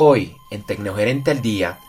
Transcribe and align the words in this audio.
Hoy, 0.00 0.36
en 0.52 0.62
Tecnogerente 0.62 1.32
al 1.32 1.42
Día, 1.42 1.80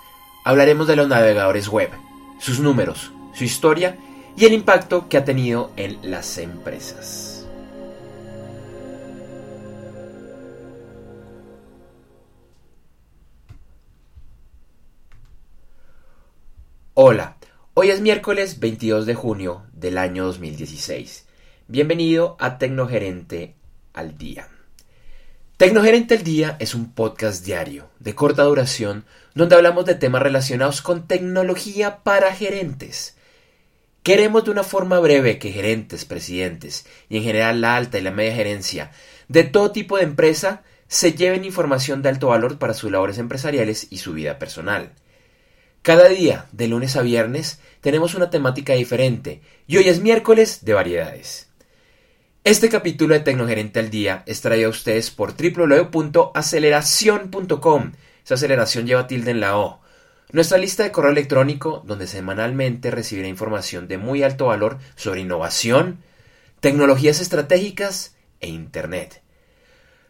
hablaremos 0.44 0.88
de 0.88 0.96
los 0.96 1.08
navegadores 1.08 1.68
web, 1.68 1.92
sus 2.40 2.60
números, 2.60 3.12
su 3.36 3.44
historia 3.44 4.00
y 4.36 4.46
el 4.46 4.54
impacto 4.54 5.08
que 5.08 5.18
ha 5.18 5.24
tenido 5.24 5.72
en 5.76 6.00
las 6.02 6.40
empresas. 6.40 7.48
Hola, 16.96 17.38
hoy 17.76 17.92
es 17.92 18.02
miércoles 18.02 18.60
22 18.60 19.06
de 19.06 19.14
junio 19.14 19.68
del 19.72 20.00
año 20.00 20.26
2016. 20.26 21.28
Bienvenido 21.68 22.38
a 22.40 22.58
Tecnogerente 22.58 23.54
al 23.94 24.18
Día. 24.18 24.48
Tecnogerente 25.60 26.16
al 26.16 26.24
Día 26.24 26.56
es 26.62 26.74
un 26.74 26.94
podcast 26.94 27.46
diario 27.46 27.90
de 28.00 28.16
corta 28.16 28.44
duración 28.44 29.04
donde 29.36 29.58
hablamos 29.58 29.84
de 29.84 29.94
temas 29.94 30.22
relacionados 30.22 30.82
con 30.82 31.06
tecnología 31.06 31.98
para 32.02 32.34
gerentes. 32.34 33.18
Queremos 34.02 34.46
de 34.46 34.52
una 34.52 34.64
forma 34.64 35.02
breve 35.02 35.38
que 35.38 35.52
gerentes, 35.52 36.06
presidentes 36.06 36.86
y 37.10 37.18
en 37.18 37.24
general 37.24 37.60
la 37.60 37.76
alta 37.76 37.98
y 37.98 38.02
la 38.04 38.12
media 38.12 38.36
gerencia 38.36 38.92
de 39.28 39.44
todo 39.44 39.74
tipo 39.74 39.98
de 39.98 40.04
empresa 40.04 40.64
se 40.88 41.12
lleven 41.12 41.44
información 41.44 42.02
de 42.02 42.08
alto 42.08 42.28
valor 42.28 42.58
para 42.58 42.74
sus 42.74 42.90
labores 42.90 43.18
empresariales 43.18 43.88
y 43.90 43.98
su 43.98 44.14
vida 44.14 44.40
personal. 44.40 44.94
Cada 45.82 46.08
día, 46.08 46.46
de 46.54 46.70
lunes 46.70 46.96
a 46.96 47.02
viernes, 47.02 47.60
tenemos 47.82 48.16
una 48.16 48.30
temática 48.30 48.76
diferente 48.76 49.42
y 49.68 49.76
hoy 49.76 49.90
es 49.90 50.00
miércoles 50.00 50.64
de 50.64 50.74
variedades. 50.74 51.49
Este 52.46 52.70
capítulo 52.70 53.14
de 53.14 53.20
Tecnogerente 53.20 53.82
al 53.82 53.90
Día 53.90 54.24
es 54.26 54.40
traído 54.40 54.68
a 54.68 54.72
ustedes 54.72 55.12
por 55.12 55.34
www.aceleración.com. 55.36 57.92
Esa 58.24 58.36
aceleración 58.36 58.88
lleva 58.88 59.08
tilde 59.08 59.32
en 59.32 59.42
la 59.42 59.58
O. 59.58 59.82
Nuestra 60.32 60.58
lista 60.58 60.84
de 60.84 60.94
correo 60.94 61.12
electrónico 61.12 61.84
donde 61.86 62.08
semanalmente 62.08 62.92
recibirá 62.92 63.28
información 63.28 63.90
de 63.90 63.98
muy 63.98 64.24
alto 64.24 64.46
valor 64.46 64.78
sobre 64.96 65.20
innovación, 65.20 66.02
tecnologías 66.62 67.20
estratégicas 67.20 68.16
e 68.40 68.48
Internet. 68.48 69.22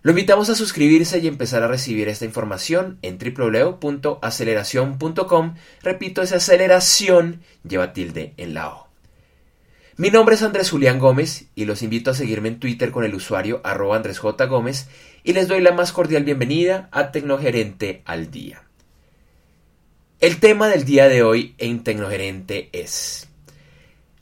Lo 0.03 0.11
invitamos 0.11 0.52
a 0.52 0.55
suscribirse 0.55 1.17
y 1.17 1.27
empezar 1.27 1.64
a 1.64 1.67
recibir 1.67 2.09
esta 2.09 2.25
información 2.25 2.99
en 3.02 3.17
www.aceleración.com. 3.17 5.55
Repito, 5.81 6.21
esa 6.21 6.36
aceleración 6.36 7.41
lleva 7.67 7.91
tilde 7.91 8.36
en 8.38 8.53
la 8.53 8.69
O. 8.69 8.89
Mi 10.00 10.11
nombre 10.11 10.36
es 10.36 10.44
Andrés 10.44 10.69
Julián 10.69 10.97
Gómez 10.97 11.47
y 11.55 11.66
los 11.66 11.81
invito 11.81 12.09
a 12.09 12.14
seguirme 12.14 12.47
en 12.47 12.61
Twitter 12.61 12.89
con 12.89 13.03
el 13.03 13.14
usuario 13.14 13.59
arroba 13.66 13.97
Andrés 13.97 14.17
J. 14.17 14.45
Gómez 14.45 14.88
y 15.25 15.33
les 15.33 15.50
doy 15.50 15.59
la 15.59 15.73
más 15.73 15.92
cordial 15.92 16.23
bienvenida 16.23 16.88
a 16.94 17.11
Tecnogerente 17.11 18.02
al 18.05 18.31
Día. 18.31 18.64
El 20.22 20.39
tema 20.39 20.70
del 20.70 20.86
día 20.86 21.09
de 21.09 21.22
hoy 21.22 21.53
en 21.58 21.83
Tecnogerente 21.83 22.70
es 22.72 23.27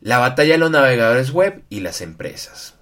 la 0.02 0.17
batalla 0.17 0.53
de 0.53 0.58
los 0.58 0.72
navegadores 0.72 1.30
web 1.30 1.61
y 1.70 1.81
las 1.81 2.02
empresas. 2.02 2.73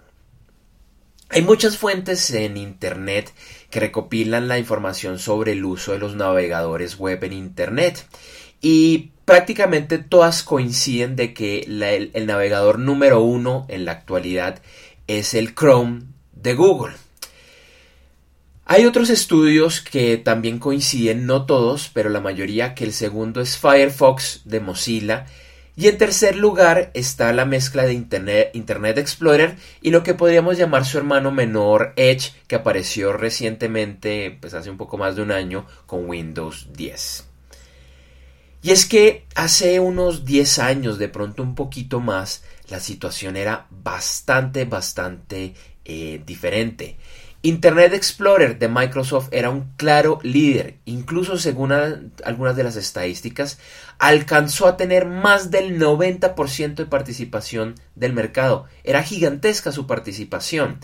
Hay 1.27 1.41
muchas 1.41 1.77
fuentes 1.77 2.31
en 2.31 2.55
Internet 2.55 3.33
que 3.71 3.81
recopilan 3.81 4.47
la 4.47 4.57
información 4.57 5.19
sobre 5.19 5.51
el 5.51 5.66
uso 5.66 5.91
de 5.91 5.99
los 5.99 6.16
navegadores 6.16 6.97
web 6.97 7.21
en 7.25 7.33
Internet 7.33 8.07
y 8.61 9.11
prácticamente 9.25 9.97
todas 9.97 10.43
coinciden 10.43 11.15
de 11.15 11.33
que 11.33 11.61
el, 12.13 12.27
navegador 12.27 12.79
número 12.79 13.21
uno 13.21 13.65
en 13.67 13.85
la 13.85 13.91
actualidad 13.91 14.61
es 15.07 15.33
el 15.33 15.55
Chrome 15.55 16.03
de 16.33 16.53
Google. 16.53 16.93
Hay 18.67 18.85
otros 18.85 19.09
estudios 19.09 19.81
que 19.81 20.17
también 20.17 20.57
coinciden, 20.57 21.25
no 21.25 21.45
todos, 21.45 21.91
pero 21.93 22.09
la 22.09 22.19
mayoría, 22.19 22.73
que 22.73 22.83
el 22.83 22.93
segundo 22.93 23.41
es 23.41 23.57
Firefox 23.57 24.41
de 24.45 24.59
Mozilla. 24.59 25.25
Y 25.75 25.87
en 25.87 25.97
tercer 25.97 26.35
lugar 26.35 26.89
está 26.94 27.33
la 27.33 27.45
mezcla 27.45 27.83
de 27.83 27.94
Internet, 27.94 28.51
Internet 28.53 28.97
Explorer 28.97 29.55
y 29.81 29.91
lo 29.91 30.03
que 30.03 30.13
podríamos 30.13 30.57
llamar 30.57 30.85
su 30.85 30.97
hermano 30.97 31.31
menor 31.31 31.94
Edge, 31.97 32.31
que 32.47 32.55
apareció 32.55 33.13
recientemente, 33.13 34.35
pues 34.39 34.53
hace 34.53 34.69
un 34.69 34.77
poco 34.77 34.97
más 34.97 35.16
de 35.16 35.21
un 35.21 35.31
año, 35.31 35.67
con 35.85 36.09
Windows 36.09 36.69
10. 36.73 37.34
Y 38.65 38.71
es 38.71 38.87
que 38.87 39.27
hace 39.35 39.79
unos 39.79 40.25
10 40.25 40.57
años, 40.57 40.97
de 40.97 41.07
pronto 41.07 41.43
un 41.43 41.53
poquito 41.53 41.99
más, 41.99 42.41
la 42.67 42.79
situación 42.79 43.37
era 43.37 43.67
bastante, 43.69 44.65
bastante 44.65 45.53
eh, 45.85 46.19
diferente. 46.25 46.97
Internet 47.43 47.93
Explorer 47.93 48.57
de 48.57 48.67
Microsoft 48.67 49.27
era 49.29 49.51
un 49.51 49.75
claro 49.77 50.17
líder, 50.23 50.77
incluso 50.85 51.37
según 51.37 51.73
algunas 51.73 52.55
de 52.55 52.63
las 52.63 52.75
estadísticas, 52.75 53.59
alcanzó 53.99 54.65
a 54.65 54.77
tener 54.77 55.05
más 55.05 55.51
del 55.51 55.79
90% 55.79 56.73
de 56.73 56.85
participación 56.87 57.75
del 57.93 58.13
mercado. 58.13 58.65
Era 58.83 59.03
gigantesca 59.03 59.71
su 59.71 59.85
participación. 59.85 60.79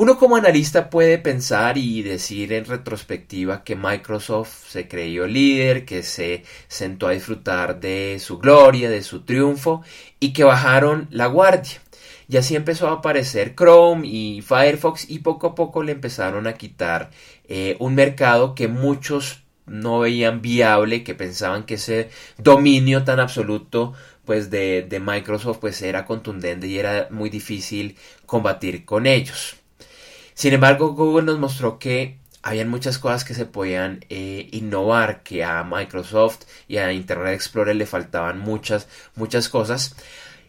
Uno 0.00 0.16
como 0.16 0.36
analista 0.36 0.90
puede 0.90 1.18
pensar 1.18 1.76
y 1.76 2.02
decir 2.02 2.52
en 2.52 2.66
retrospectiva 2.66 3.64
que 3.64 3.74
Microsoft 3.74 4.68
se 4.68 4.86
creyó 4.86 5.26
líder, 5.26 5.84
que 5.84 6.04
se 6.04 6.44
sentó 6.68 7.08
a 7.08 7.10
disfrutar 7.10 7.80
de 7.80 8.18
su 8.20 8.38
gloria, 8.38 8.88
de 8.90 9.02
su 9.02 9.22
triunfo 9.22 9.82
y 10.20 10.32
que 10.32 10.44
bajaron 10.44 11.08
la 11.10 11.26
guardia. 11.26 11.82
Y 12.28 12.36
así 12.36 12.54
empezó 12.54 12.86
a 12.86 12.92
aparecer 12.92 13.56
Chrome 13.56 14.06
y 14.06 14.40
Firefox 14.40 15.10
y 15.10 15.18
poco 15.18 15.48
a 15.48 15.54
poco 15.56 15.82
le 15.82 15.90
empezaron 15.90 16.46
a 16.46 16.52
quitar 16.52 17.10
eh, 17.48 17.74
un 17.80 17.96
mercado 17.96 18.54
que 18.54 18.68
muchos 18.68 19.42
no 19.66 19.98
veían 19.98 20.42
viable, 20.42 21.02
que 21.02 21.16
pensaban 21.16 21.64
que 21.64 21.74
ese 21.74 22.08
dominio 22.36 23.02
tan 23.02 23.18
absoluto 23.18 23.94
pues 24.24 24.48
de, 24.48 24.82
de 24.88 25.00
Microsoft 25.00 25.58
pues 25.58 25.82
era 25.82 26.04
contundente 26.04 26.68
y 26.68 26.78
era 26.78 27.08
muy 27.10 27.30
difícil 27.30 27.96
combatir 28.26 28.84
con 28.84 29.04
ellos. 29.04 29.58
Sin 30.38 30.52
embargo, 30.52 30.94
Google 30.94 31.24
nos 31.24 31.40
mostró 31.40 31.80
que 31.80 32.20
habían 32.44 32.68
muchas 32.68 33.00
cosas 33.00 33.24
que 33.24 33.34
se 33.34 33.44
podían 33.44 34.04
eh, 34.08 34.48
innovar, 34.52 35.24
que 35.24 35.42
a 35.42 35.64
Microsoft 35.64 36.42
y 36.68 36.76
a 36.76 36.92
Internet 36.92 37.34
Explorer 37.34 37.74
le 37.74 37.86
faltaban 37.86 38.38
muchas, 38.38 38.86
muchas 39.16 39.48
cosas. 39.48 39.96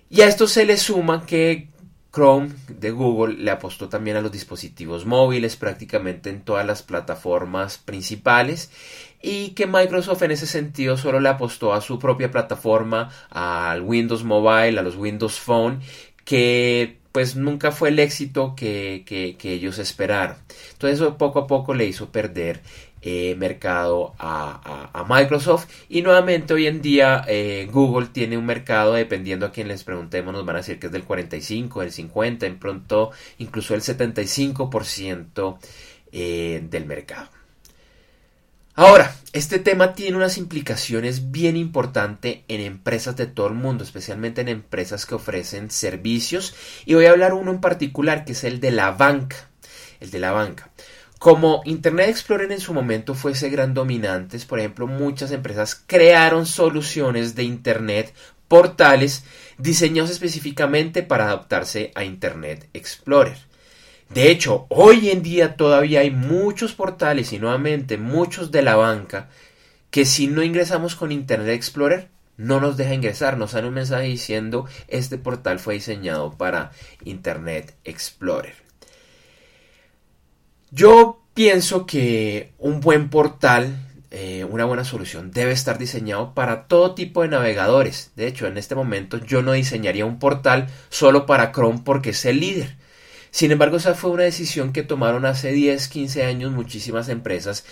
Y 0.07 0.21
a 0.21 0.27
esto 0.27 0.45
se 0.45 0.67
le 0.67 0.77
suma 0.77 1.25
que 1.25 1.69
Chrome 2.13 2.51
de 2.67 2.91
Google 2.91 3.43
le 3.43 3.49
apostó 3.49 3.89
también 3.89 4.15
a 4.15 4.21
los 4.21 4.31
dispositivos 4.31 5.07
móviles 5.07 5.55
prácticamente 5.55 6.29
en 6.29 6.41
todas 6.41 6.67
las 6.67 6.83
plataformas 6.83 7.79
principales 7.79 8.69
y 9.23 9.55
que 9.55 9.65
Microsoft 9.65 10.21
en 10.21 10.29
ese 10.29 10.45
sentido 10.45 10.97
solo 10.97 11.19
le 11.19 11.29
apostó 11.29 11.73
a 11.73 11.81
su 11.81 11.97
propia 11.97 12.29
plataforma, 12.29 13.09
al 13.31 13.81
Windows 13.81 14.23
Mobile, 14.23 14.77
a 14.77 14.83
los 14.83 14.97
Windows 14.97 15.39
Phone, 15.39 15.79
que 16.25 16.98
pues 17.11 17.35
nunca 17.35 17.71
fue 17.71 17.89
el 17.89 17.99
éxito 17.99 18.53
que, 18.55 19.03
ellos 19.43 19.79
esperaron. 19.79 20.37
Entonces 20.73 20.99
eso 20.99 21.17
poco 21.17 21.39
a 21.39 21.47
poco 21.47 21.73
le 21.73 21.85
hizo 21.85 22.11
perder 22.11 22.61
eh, 23.01 23.35
mercado 23.37 24.13
a, 24.19 25.05
Microsoft 25.07 25.69
y 25.87 26.01
nuevamente 26.01 26.53
hoy 26.53 26.67
en 26.67 26.81
día 26.81 27.23
eh, 27.27 27.67
Google 27.71 28.07
tiene 28.07 28.37
un 28.37 28.45
mercado 28.45 28.93
dependiendo 28.93 29.45
a 29.47 29.51
quien 29.51 29.67
les 29.67 29.83
preguntemos 29.83 30.33
nos 30.33 30.45
van 30.45 30.57
a 30.57 30.59
decir 30.59 30.79
que 30.79 30.87
es 30.87 30.91
del 30.91 31.03
45, 31.03 31.81
del 31.81 31.91
50, 31.91 32.45
en 32.45 32.59
pronto 32.59 33.11
incluso 33.39 33.73
el 33.73 33.81
75% 33.81 35.57
eh, 36.11 36.61
del 36.69 36.85
mercado. 36.85 37.29
Ahora, 38.79 39.13
este 39.33 39.59
tema 39.59 39.93
tiene 39.93 40.15
unas 40.15 40.37
implicaciones 40.37 41.31
bien 41.31 41.57
importantes 41.57 42.43
en 42.47 42.61
empresas 42.61 43.17
de 43.17 43.27
todo 43.27 43.47
el 43.47 43.53
mundo, 43.53 43.83
especialmente 43.83 44.39
en 44.39 44.47
empresas 44.47 45.05
que 45.05 45.15
ofrecen 45.15 45.69
servicios. 45.69 46.55
Y 46.85 46.93
voy 46.93 47.07
a 47.07 47.11
hablar 47.11 47.33
uno 47.33 47.51
en 47.51 47.59
particular, 47.59 48.23
que 48.23 48.31
es 48.31 48.45
el 48.45 48.61
de 48.61 48.71
la 48.71 48.91
banca. 48.91 49.49
El 49.99 50.11
de 50.11 50.19
la 50.19 50.31
banca. 50.31 50.69
Como 51.17 51.61
Internet 51.65 52.07
Explorer 52.07 52.49
en 52.53 52.61
su 52.61 52.73
momento 52.73 53.15
fuese 53.15 53.49
gran 53.49 53.73
dominantes, 53.73 54.45
por 54.45 54.59
ejemplo, 54.59 54.87
muchas 54.87 55.31
empresas 55.31 55.83
crearon 55.85 56.45
soluciones 56.45 57.35
de 57.35 57.43
Internet, 57.43 58.13
portales, 58.47 59.25
diseñados 59.57 60.09
específicamente 60.09 61.03
para 61.03 61.25
adaptarse 61.25 61.91
a 61.95 62.05
Internet 62.05 62.69
Explorer. 62.71 63.48
De 64.09 64.31
hecho, 64.31 64.65
hoy 64.69 65.11
en 65.11 65.21
día 65.21 65.55
todavía 65.55 65.99
hay 65.99 66.09
muchos 66.09 66.73
portales 66.73 67.31
y 67.31 67.39
nuevamente 67.39 67.97
muchos 67.97 68.51
de 68.51 68.63
la 68.63 68.75
banca 68.75 69.29
que 69.91 70.05
si 70.05 70.27
no 70.27 70.41
ingresamos 70.41 70.95
con 70.95 71.11
Internet 71.11 71.55
Explorer 71.55 72.09
no 72.37 72.59
nos 72.59 72.77
deja 72.77 72.93
ingresar, 72.93 73.37
nos 73.37 73.51
sale 73.51 73.67
un 73.67 73.73
mensaje 73.73 74.05
diciendo 74.05 74.65
este 74.87 75.17
portal 75.17 75.59
fue 75.59 75.75
diseñado 75.75 76.31
para 76.33 76.71
Internet 77.03 77.75
Explorer. 77.83 78.55
Yo 80.71 81.21
pienso 81.33 81.85
que 81.85 82.53
un 82.57 82.79
buen 82.79 83.09
portal, 83.09 83.77
eh, 84.09 84.45
una 84.49 84.65
buena 84.65 84.85
solución, 84.85 85.31
debe 85.31 85.51
estar 85.51 85.77
diseñado 85.77 86.33
para 86.33 86.67
todo 86.67 86.95
tipo 86.95 87.21
de 87.21 87.27
navegadores. 87.27 88.11
De 88.15 88.27
hecho, 88.27 88.47
en 88.47 88.57
este 88.57 88.73
momento 88.73 89.17
yo 89.17 89.41
no 89.41 89.51
diseñaría 89.51 90.05
un 90.05 90.17
portal 90.17 90.67
solo 90.89 91.25
para 91.25 91.51
Chrome 91.51 91.81
porque 91.83 92.11
es 92.11 92.25
el 92.25 92.39
líder. 92.39 92.75
Sin 93.31 93.51
embargo, 93.51 93.77
esa 93.77 93.93
fue 93.93 94.11
una 94.11 94.23
decisión 94.23 94.73
que 94.73 94.83
tomaron 94.83 95.25
hace 95.25 95.51
10, 95.51 95.87
15 95.87 96.23
años 96.23 96.51
muchísimas 96.51 97.09
empresas 97.09 97.63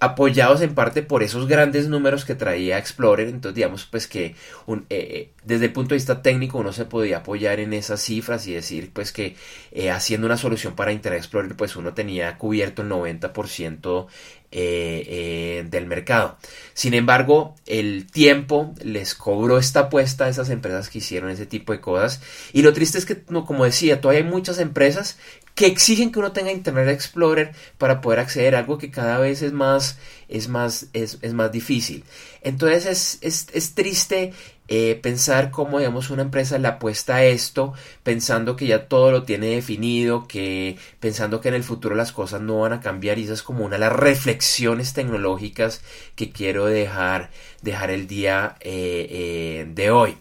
apoyados 0.00 0.60
en 0.60 0.74
parte 0.74 1.02
por 1.02 1.22
esos 1.22 1.46
grandes 1.46 1.88
números 1.88 2.24
que 2.24 2.34
traía 2.34 2.78
Explorer. 2.78 3.28
Entonces, 3.28 3.54
digamos, 3.54 3.86
pues 3.86 4.06
que 4.06 4.34
un, 4.66 4.80
eh, 4.90 5.08
eh, 5.10 5.30
desde 5.44 5.66
el 5.66 5.72
punto 5.72 5.90
de 5.90 5.96
vista 5.96 6.22
técnico 6.22 6.58
uno 6.58 6.72
se 6.72 6.84
podía 6.84 7.18
apoyar 7.18 7.60
en 7.60 7.72
esas 7.72 8.02
cifras 8.02 8.46
y 8.46 8.54
decir, 8.54 8.90
pues 8.92 9.12
que 9.12 9.36
eh, 9.72 9.90
haciendo 9.90 10.26
una 10.26 10.36
solución 10.36 10.74
para 10.74 10.92
Internet 10.92 11.20
Explorer, 11.20 11.56
pues 11.56 11.76
uno 11.76 11.94
tenía 11.94 12.36
cubierto 12.38 12.82
el 12.82 12.88
90% 12.90 14.06
del 14.54 15.86
mercado. 15.86 16.38
Sin 16.74 16.94
embargo, 16.94 17.54
el 17.66 18.06
tiempo 18.10 18.74
les 18.82 19.14
cobró 19.14 19.58
esta 19.58 19.80
apuesta 19.80 20.24
a 20.24 20.28
esas 20.28 20.50
empresas 20.50 20.88
que 20.88 20.98
hicieron 20.98 21.30
ese 21.30 21.46
tipo 21.46 21.72
de 21.72 21.80
cosas. 21.80 22.20
Y 22.52 22.62
lo 22.62 22.72
triste 22.72 22.98
es 22.98 23.06
que, 23.06 23.22
como 23.22 23.64
decía, 23.64 24.00
todavía 24.00 24.24
hay 24.24 24.30
muchas 24.30 24.58
empresas 24.58 25.18
que 25.54 25.66
exigen 25.66 26.10
que 26.10 26.18
uno 26.18 26.32
tenga 26.32 26.50
Internet 26.50 26.88
Explorer 26.88 27.52
para 27.78 28.00
poder 28.00 28.18
acceder 28.18 28.56
a 28.56 28.60
algo 28.60 28.78
que 28.78 28.90
cada 28.90 29.18
vez 29.18 29.40
es 29.42 29.52
más, 29.52 29.98
es 30.28 30.48
más, 30.48 30.88
es, 30.92 31.32
más 31.32 31.52
difícil. 31.52 32.04
Entonces 32.42 33.18
es, 33.22 33.48
es, 33.52 33.74
triste 33.74 34.32
eh, 34.68 34.98
pensar 35.02 35.50
cómo, 35.50 35.78
digamos, 35.78 36.10
una 36.10 36.22
empresa 36.22 36.58
le 36.58 36.68
apuesta 36.68 37.16
a 37.16 37.24
esto, 37.24 37.74
pensando 38.02 38.56
que 38.56 38.66
ya 38.66 38.88
todo 38.88 39.10
lo 39.10 39.24
tiene 39.24 39.48
definido, 39.48 40.26
que 40.26 40.78
pensando 41.00 41.40
que 41.40 41.48
en 41.48 41.54
el 41.54 41.64
futuro 41.64 41.94
las 41.94 42.12
cosas 42.12 42.40
no 42.40 42.60
van 42.60 42.72
a 42.72 42.80
cambiar, 42.80 43.18
y 43.18 43.24
esa 43.24 43.34
es 43.34 43.42
como 43.42 43.64
una 43.64 43.76
de 43.76 43.80
las 43.80 43.92
reflexiones 43.92 44.92
tecnológicas 44.94 45.82
que 46.16 46.30
quiero 46.30 46.66
dejar, 46.66 47.30
dejar 47.62 47.90
el 47.90 48.06
día 48.06 48.56
eh, 48.60 49.06
eh, 49.10 49.66
de 49.68 49.90
hoy. 49.90 50.16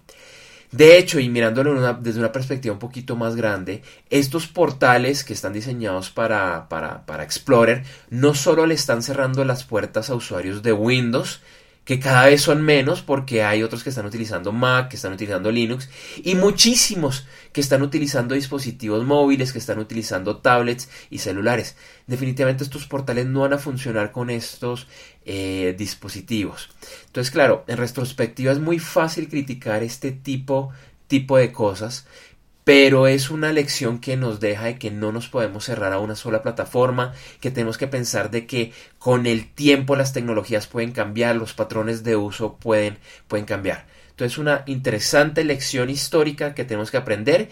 De 0.73 0.97
hecho, 0.97 1.19
y 1.19 1.29
mirándolo 1.29 1.93
desde 2.01 2.19
una 2.19 2.31
perspectiva 2.31 2.73
un 2.73 2.79
poquito 2.79 3.15
más 3.15 3.35
grande, 3.35 3.83
estos 4.09 4.47
portales 4.47 5.23
que 5.23 5.33
están 5.33 5.53
diseñados 5.53 6.09
para, 6.09 6.67
para, 6.67 7.05
para 7.05 7.23
Explorer 7.23 7.83
no 8.09 8.33
solo 8.33 8.65
le 8.65 8.73
están 8.73 9.03
cerrando 9.03 9.45
las 9.45 9.63
puertas 9.63 10.09
a 10.09 10.15
usuarios 10.15 10.63
de 10.63 10.73
Windows, 10.73 11.41
que 11.85 11.99
cada 11.99 12.27
vez 12.27 12.41
son 12.41 12.61
menos 12.61 13.01
porque 13.01 13.43
hay 13.43 13.61
otros 13.61 13.83
que 13.83 13.89
están 13.89 14.05
utilizando 14.05 14.51
Mac, 14.51 14.89
que 14.89 14.95
están 14.95 15.13
utilizando 15.13 15.51
Linux 15.51 15.89
y 16.23 16.35
muchísimos 16.35 17.25
que 17.51 17.61
están 17.61 17.81
utilizando 17.81 18.35
dispositivos 18.35 19.05
móviles, 19.05 19.51
que 19.51 19.59
están 19.59 19.79
utilizando 19.79 20.37
tablets 20.37 20.89
y 21.09 21.19
celulares. 21.19 21.75
Definitivamente 22.07 22.63
estos 22.63 22.87
portales 22.87 23.25
no 23.25 23.41
van 23.41 23.53
a 23.53 23.57
funcionar 23.57 24.11
con 24.11 24.29
estos 24.29 24.87
eh, 25.25 25.75
dispositivos. 25.77 26.69
Entonces, 27.07 27.31
claro, 27.31 27.65
en 27.67 27.77
retrospectiva 27.77 28.51
es 28.51 28.59
muy 28.59 28.79
fácil 28.79 29.27
criticar 29.27 29.83
este 29.83 30.11
tipo, 30.11 30.71
tipo 31.07 31.37
de 31.37 31.51
cosas, 31.51 32.07
pero 32.63 33.07
es 33.07 33.29
una 33.29 33.51
lección 33.51 33.99
que 33.99 34.15
nos 34.15 34.39
deja 34.39 34.65
de 34.65 34.77
que 34.77 34.91
no 34.91 35.11
nos 35.11 35.27
podemos 35.27 35.65
cerrar 35.65 35.91
a 35.91 35.99
una 35.99 36.15
sola 36.15 36.41
plataforma, 36.41 37.13
que 37.41 37.51
tenemos 37.51 37.77
que 37.77 37.87
pensar 37.87 38.31
de 38.31 38.45
que 38.45 38.71
con 38.99 39.25
el 39.25 39.51
tiempo 39.53 39.95
las 39.95 40.13
tecnologías 40.13 40.67
pueden 40.67 40.91
cambiar, 40.91 41.35
los 41.35 41.53
patrones 41.53 42.03
de 42.03 42.15
uso 42.15 42.55
pueden, 42.55 42.97
pueden 43.27 43.45
cambiar. 43.45 43.85
Entonces, 44.11 44.37
una 44.37 44.63
interesante 44.67 45.43
lección 45.43 45.89
histórica 45.89 46.53
que 46.53 46.65
tenemos 46.65 46.91
que 46.91 46.97
aprender. 46.97 47.49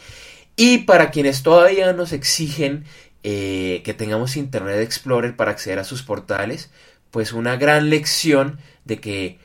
Y 0.55 0.79
para 0.79 1.09
quienes 1.09 1.43
todavía 1.43 1.91
nos 1.93 2.13
exigen 2.13 2.85
eh, 3.23 3.81
que 3.83 3.93
tengamos 3.93 4.37
Internet 4.37 4.79
Explorer 4.79 5.35
para 5.35 5.51
acceder 5.51 5.79
a 5.79 5.83
sus 5.83 6.03
portales, 6.03 6.69
pues 7.09 7.33
una 7.33 7.55
gran 7.55 7.89
lección 7.89 8.59
de 8.85 8.99
que 8.99 9.39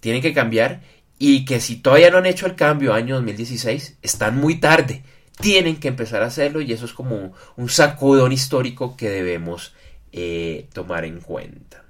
tienen 0.00 0.22
que 0.22 0.34
cambiar 0.34 0.82
y 1.18 1.44
que 1.44 1.60
si 1.60 1.76
todavía 1.76 2.10
no 2.10 2.16
han 2.18 2.26
hecho 2.26 2.46
el 2.46 2.54
cambio 2.54 2.94
año 2.94 3.16
2016, 3.16 3.98
están 4.02 4.38
muy 4.38 4.60
tarde. 4.60 5.02
Tienen 5.40 5.80
que 5.80 5.88
empezar 5.88 6.22
a 6.22 6.26
hacerlo 6.26 6.60
y 6.60 6.72
eso 6.72 6.84
es 6.84 6.92
como 6.92 7.32
un 7.56 7.68
sacudón 7.68 8.30
histórico 8.32 8.96
que 8.96 9.10
debemos 9.10 9.74
eh, 10.12 10.68
tomar 10.72 11.04
en 11.04 11.20
cuenta. 11.20 11.82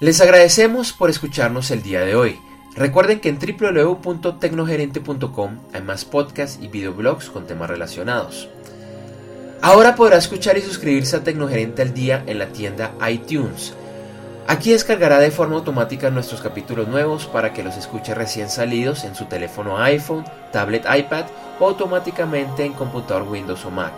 Les 0.00 0.20
agradecemos 0.20 0.92
por 0.92 1.10
escucharnos 1.10 1.70
el 1.70 1.82
día 1.82 2.02
de 2.02 2.14
hoy. 2.14 2.38
Recuerden 2.76 3.20
que 3.20 3.30
en 3.30 3.38
www.tecnogerente.com 3.38 5.58
hay 5.72 5.82
más 5.82 6.04
podcasts 6.04 6.58
y 6.62 6.68
videoblogs 6.68 7.30
con 7.30 7.46
temas 7.46 7.70
relacionados. 7.70 8.50
Ahora 9.62 9.94
podrá 9.94 10.18
escuchar 10.18 10.58
y 10.58 10.60
suscribirse 10.60 11.16
a 11.16 11.24
Tecnogerente 11.24 11.80
al 11.80 11.94
día 11.94 12.22
en 12.26 12.38
la 12.38 12.48
tienda 12.48 12.92
iTunes 13.08 13.72
Aquí 14.48 14.70
descargará 14.70 15.18
de 15.18 15.32
forma 15.32 15.56
automática 15.56 16.08
nuestros 16.10 16.40
capítulos 16.40 16.86
nuevos 16.86 17.26
para 17.26 17.52
que 17.52 17.64
los 17.64 17.76
escuche 17.76 18.14
recién 18.14 18.48
salidos 18.48 19.02
en 19.04 19.16
su 19.16 19.24
teléfono 19.24 19.76
iPhone, 19.78 20.24
tablet 20.52 20.84
iPad 20.84 21.24
o 21.58 21.66
automáticamente 21.66 22.64
en 22.64 22.72
computador 22.72 23.26
Windows 23.28 23.64
o 23.64 23.72
Mac. 23.72 23.94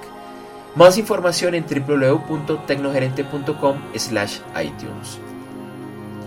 Más 0.74 0.96
información 0.96 1.54
en 1.54 1.66
www.tecnogerente.com 1.66 3.76
slash 3.96 4.38
iTunes. 4.62 5.18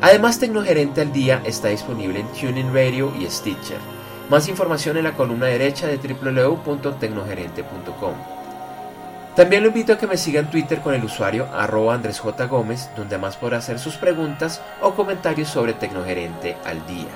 Además, 0.01 0.37
Tecnogerente 0.39 1.01
al 1.01 1.11
Día 1.13 1.41
está 1.45 1.69
disponible 1.69 2.19
en 2.19 2.27
Tuning 2.33 2.73
Radio 2.73 3.13
y 3.19 3.25
Stitcher. 3.27 3.79
Más 4.29 4.47
información 4.47 4.97
en 4.97 5.05
la 5.05 5.13
columna 5.13 5.47
derecha 5.47 5.87
de 5.87 5.97
www.tecnogerente.com. 5.97 8.40
También 9.35 9.63
lo 9.63 9.69
invito 9.69 9.93
a 9.93 9.97
que 9.97 10.07
me 10.07 10.17
siga 10.17 10.41
en 10.41 10.49
Twitter 10.49 10.81
con 10.81 10.93
el 10.93 11.05
usuario 11.05 11.47
arroba 11.53 11.93
Andrés 11.93 12.19
J. 12.19 12.47
Gómez, 12.47 12.89
donde 12.97 13.17
más 13.17 13.37
podrá 13.37 13.59
hacer 13.59 13.79
sus 13.79 13.95
preguntas 13.95 14.61
o 14.81 14.93
comentarios 14.93 15.47
sobre 15.47 15.71
Tecnogerente 15.73 16.57
al 16.65 16.85
día. 16.85 17.07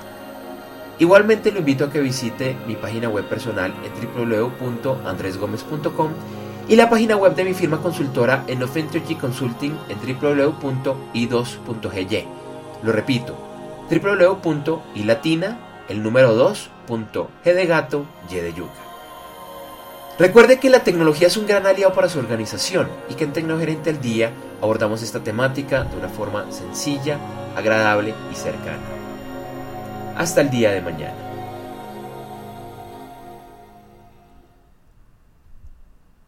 Igualmente 0.98 1.52
lo 1.52 1.58
invito 1.58 1.84
a 1.84 1.90
que 1.90 2.00
visite 2.00 2.56
mi 2.66 2.74
página 2.74 3.10
web 3.10 3.26
personal 3.26 3.74
en 3.84 3.92
www.andresgomez.com 4.14 6.10
y 6.68 6.76
la 6.76 6.88
página 6.88 7.16
web 7.16 7.34
de 7.34 7.44
mi 7.44 7.52
firma 7.52 7.82
consultora 7.82 8.44
en 8.46 8.62
Offentry 8.62 9.02
Consulting 9.14 9.76
en 9.90 9.98
www.i2.gy. 9.98 12.24
Lo 12.82 12.92
repito, 12.92 13.36
www.ilatina, 13.90 15.58
el 15.88 16.02
número 16.02 16.34
2.g 16.34 17.54
de 17.54 17.66
gato, 17.66 18.06
y 18.30 18.36
de 18.36 18.54
yuca. 18.54 18.85
Recuerde 20.18 20.58
que 20.58 20.70
la 20.70 20.80
tecnología 20.80 21.26
es 21.26 21.36
un 21.36 21.46
gran 21.46 21.66
aliado 21.66 21.92
para 21.92 22.08
su 22.08 22.18
organización 22.18 22.88
y 23.10 23.14
que 23.14 23.24
en 23.24 23.34
Tecnogerente 23.34 23.90
al 23.90 24.00
Día 24.00 24.32
abordamos 24.62 25.02
esta 25.02 25.20
temática 25.20 25.84
de 25.84 25.98
una 25.98 26.08
forma 26.08 26.50
sencilla, 26.50 27.18
agradable 27.54 28.14
y 28.32 28.34
cercana. 28.34 28.78
Hasta 30.16 30.40
el 30.40 30.48
día 30.48 30.72
de 30.72 30.80
mañana. 30.80 31.25